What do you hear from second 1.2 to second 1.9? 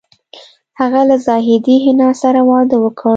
زاهدې